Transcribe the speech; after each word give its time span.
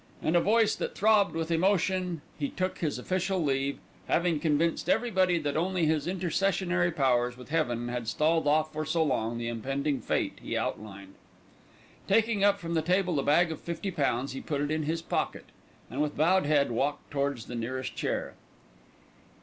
In 0.23 0.35
a 0.35 0.41
voice 0.41 0.75
that 0.77 0.95
throbbed 0.95 1.35
with 1.35 1.51
emotion 1.51 2.21
he 2.39 2.49
took 2.49 2.79
his 2.79 2.97
official 2.97 3.37
leave, 3.37 3.77
having 4.07 4.39
convinced 4.39 4.89
everybody 4.89 5.37
that 5.37 5.55
only 5.55 5.85
his 5.85 6.07
intercessionary 6.07 6.89
powers 6.89 7.37
with 7.37 7.49
heaven 7.49 7.87
had 7.89 8.07
stalled 8.07 8.47
off 8.47 8.73
for 8.73 8.83
so 8.83 9.03
long 9.03 9.37
the 9.37 9.47
impending 9.47 10.01
fate 10.01 10.39
he 10.41 10.57
outlined. 10.57 11.13
Taking 12.07 12.43
up 12.43 12.59
from 12.59 12.73
the 12.73 12.81
table 12.81 13.13
the 13.13 13.21
bag 13.21 13.51
of 13.51 13.61
fifty 13.61 13.91
pounds, 13.91 14.31
he 14.31 14.41
put 14.41 14.59
it 14.61 14.71
in 14.71 14.81
his 14.81 15.03
pocket 15.03 15.45
and 15.87 16.01
with 16.01 16.17
bowed 16.17 16.47
head 16.47 16.71
walked 16.71 17.11
towards 17.11 17.45
the 17.45 17.53
nearest 17.53 17.95
chair. 17.95 18.33